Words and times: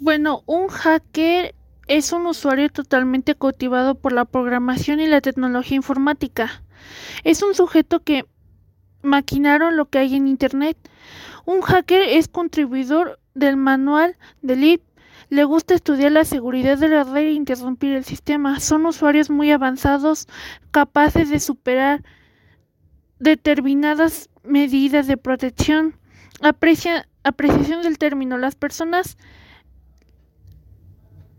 Bueno, 0.00 0.42
un 0.46 0.68
hacker 0.68 1.54
es 1.86 2.12
un 2.12 2.26
usuario 2.26 2.68
totalmente 2.68 3.34
cautivado 3.36 3.94
por 3.94 4.12
la 4.12 4.24
programación 4.24 5.00
y 5.00 5.06
la 5.06 5.20
tecnología 5.20 5.76
informática. 5.76 6.62
Es 7.22 7.42
un 7.42 7.54
sujeto 7.54 8.00
que 8.00 8.26
maquinaron 9.02 9.76
lo 9.76 9.86
que 9.86 9.98
hay 9.98 10.16
en 10.16 10.26
Internet. 10.26 10.76
Un 11.44 11.60
hacker 11.60 12.02
es 12.02 12.26
contribuidor 12.28 13.20
del 13.34 13.56
manual 13.56 14.16
del 14.42 14.64
IP. 14.64 14.82
Le 15.30 15.44
gusta 15.44 15.74
estudiar 15.74 16.12
la 16.12 16.24
seguridad 16.24 16.76
de 16.76 16.88
la 16.88 17.04
red 17.04 17.28
e 17.28 17.32
interrumpir 17.32 17.94
el 17.94 18.04
sistema. 18.04 18.60
Son 18.60 18.84
usuarios 18.86 19.30
muy 19.30 19.52
avanzados, 19.52 20.26
capaces 20.70 21.30
de 21.30 21.40
superar 21.40 22.02
determinadas 23.20 24.28
medidas 24.42 25.06
de 25.06 25.16
protección. 25.16 25.96
Aprecia, 26.40 27.08
apreciación 27.22 27.82
del 27.82 27.98
término. 27.98 28.38
Las 28.38 28.54
personas 28.54 29.16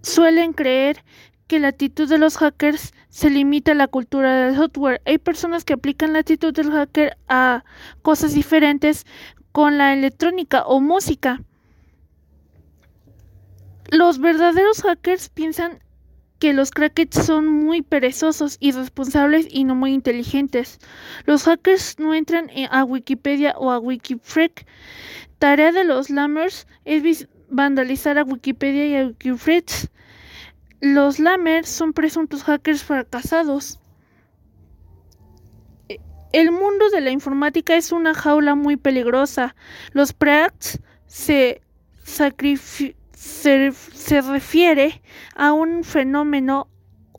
suelen 0.06 0.54
creer 0.54 1.04
que 1.48 1.60
la 1.60 1.70
actitud 1.70 2.08
de 2.08 2.18
los 2.18 2.38
hackers 2.38 2.94
se 3.10 3.30
limita 3.30 3.72
a 3.72 3.76
la 3.76 3.88
cultura 3.88 4.46
del 4.46 4.56
software. 4.56 5.02
Hay 5.06 5.18
personas 5.18 5.64
que 5.64 5.74
aplican 5.74 6.14
la 6.14 6.20
actitud 6.20 6.54
del 6.54 6.72
hacker 6.72 7.18
a 7.28 7.64
cosas 8.02 8.34
diferentes 8.34 9.06
con 9.52 9.78
la 9.78 9.94
electrónica 9.94 10.64
o 10.66 10.80
música. 10.82 11.42
Los 13.92 14.20
verdaderos 14.20 14.82
hackers 14.82 15.30
piensan 15.30 15.80
que 16.40 16.54
los 16.54 16.72
crackers 16.72 17.26
son 17.26 17.48
muy 17.48 17.82
perezosos, 17.82 18.58
irresponsables 18.60 19.48
y 19.50 19.64
no 19.64 19.76
muy 19.76 19.94
inteligentes. 19.94 20.80
Los 21.26 21.44
hackers 21.44 21.98
no 22.00 22.14
entran 22.14 22.50
a 22.70 22.84
Wikipedia 22.84 23.54
o 23.58 23.72
a 23.72 23.80
Wikifreak. 23.80 24.66
Tarea 25.40 25.72
de 25.72 25.84
los 25.84 26.10
lammers 26.10 26.68
es 26.84 27.28
vandalizar 27.50 28.18
a 28.18 28.24
Wikipedia 28.24 28.86
y 28.88 28.96
a 28.96 29.08
Wikifreak 29.08 29.90
los 30.82 31.20
Lammers 31.20 31.70
son 31.70 31.94
presuntos 31.94 32.44
hackers 32.44 32.84
fracasados. 32.84 33.80
El 36.32 36.52
mundo 36.52 36.90
de 36.90 37.02
la 37.02 37.12
informática 37.12 37.76
es 37.76 37.92
una 37.92 38.14
jaula 38.14 38.56
muy 38.56 38.76
peligrosa. 38.76 39.56
Los 39.94 40.14
preacts 40.14 40.80
se, 41.08 41.62
se, 42.04 42.34
se 43.14 44.22
refiere 44.22 45.02
a 45.36 45.54
un 45.54 45.84
fenómeno 45.84 46.68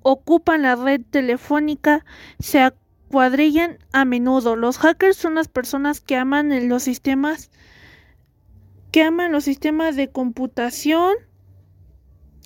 ocupan 0.02 0.62
la 0.62 0.76
red 0.76 1.00
telefónica, 1.10 2.04
se 2.38 2.72
cuadrillan 3.08 3.78
a 3.92 4.04
menudo. 4.04 4.54
Los 4.54 4.78
hackers 4.78 5.16
son 5.16 5.34
las 5.34 5.48
personas 5.48 6.00
que 6.00 6.16
aman 6.16 6.68
los 6.68 6.84
sistemas 6.84 7.50
que 8.96 9.02
aman 9.02 9.30
los 9.30 9.44
sistemas 9.44 9.94
de 9.94 10.08
computación 10.08 11.12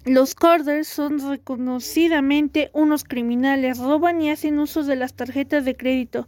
los 0.04 0.34
corders 0.34 0.88
son 0.88 1.20
reconocidamente 1.20 2.70
unos 2.72 3.04
criminales, 3.04 3.78
roban 3.78 4.20
y 4.20 4.30
hacen 4.30 4.58
uso 4.58 4.82
de 4.82 4.96
las 4.96 5.14
tarjetas 5.14 5.64
de 5.64 5.76
crédito. 5.76 6.26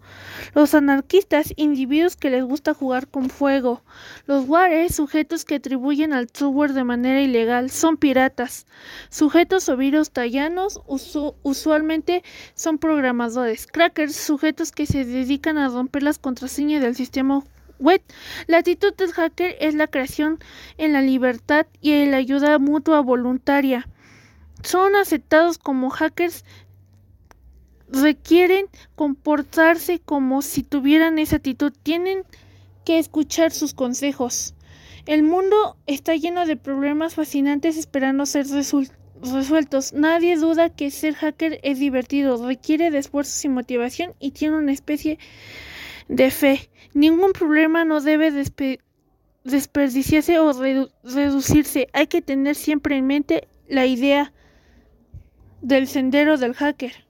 Los 0.55 0.75
anarquistas, 0.75 1.53
individuos 1.56 2.15
que 2.15 2.31
les 2.31 2.45
gusta 2.45 2.73
jugar 2.73 3.09
con 3.09 3.31
fuego. 3.31 3.83
Los 4.27 4.47
wares, 4.47 4.95
sujetos 4.95 5.45
que 5.45 5.55
atribuyen 5.56 6.12
al 6.12 6.28
software 6.33 6.75
de 6.75 6.84
manera 6.84 7.23
ilegal, 7.23 7.70
son 7.70 7.97
piratas. 7.97 8.67
Sujetos 9.09 9.69
o 9.70 9.77
virus 9.77 10.12
tallanos 10.12 10.83
usualmente 10.87 12.23
son 12.55 12.77
programadores. 12.77 13.67
Crackers, 13.67 14.15
sujetos 14.15 14.70
que 14.70 14.87
se 14.87 15.05
dedican 15.05 15.56
a 15.56 15.69
romper 15.69 16.03
las 16.03 16.19
contraseñas 16.19 16.83
del 16.83 16.95
sistema 16.95 17.43
la 18.47 18.58
actitud 18.58 18.94
del 18.94 19.12
hacker 19.12 19.56
es 19.61 19.75
la 19.75 19.86
creación 19.86 20.38
en 20.78 20.92
la 20.92 21.02
libertad 21.02 21.66
y 21.80 22.06
la 22.06 22.19
ayuda 22.19 22.58
mutua 22.58 23.00
voluntaria. 23.00 23.88
Son 24.62 24.94
aceptados 24.94 25.58
como 25.58 25.91
hackers 25.91 26.44
requieren 27.88 28.66
comportarse 28.94 30.00
como 30.00 30.42
si 30.42 30.62
tuvieran 30.62 31.19
esa 31.19 31.37
actitud. 31.37 31.72
Tienen 31.82 32.22
que 32.84 32.98
escuchar 32.98 33.53
sus 33.53 33.75
consejos. 33.75 34.54
El 35.06 35.22
mundo 35.22 35.76
está 35.87 36.15
lleno 36.15 36.47
de 36.47 36.56
problemas 36.56 37.15
fascinantes 37.15 37.76
esperando 37.76 38.25
ser 38.25 38.47
resueltos. 38.47 39.92
Nadie 39.92 40.37
duda 40.37 40.71
que 40.71 40.91
ser 40.91 41.15
hacker 41.15 41.60
es 41.62 41.78
divertido, 41.78 42.47
requiere 42.47 42.91
de 42.91 42.98
esfuerzos 42.98 43.44
y 43.44 43.48
motivación 43.48 44.15
y 44.21 44.31
tiene 44.31 44.56
una 44.56 44.72
especie 44.72 45.19
de 46.12 46.31
fe. 46.31 46.71
Ningún 46.95 47.33
problema 47.33 47.84
no 47.84 48.00
debe 48.00 48.31
desperdiciarse 49.45 50.39
o 50.39 50.53
reducirse. 50.53 51.89
Hay 51.93 52.06
que 52.06 52.23
tener 52.23 52.55
siempre 52.55 52.97
en 52.97 53.06
mente 53.06 53.49
la 53.67 53.87
idea 53.87 54.33
del 55.62 55.87
sendero 55.89 56.37
del 56.37 56.55
hacker. 56.55 57.06